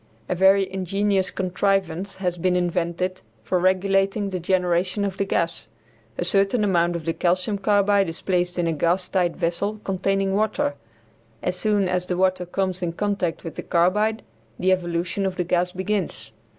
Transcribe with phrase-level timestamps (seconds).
[0.27, 5.67] A very ingenious contrivance has been invented for regulating the generation of the gas.
[6.17, 10.33] A certain amount of the calcium carbide is placed in a gas tight vessel containing
[10.33, 10.73] water.
[11.43, 14.23] As soon as the water comes in contact with the carbide
[14.57, 16.31] the evolution of the gas begins.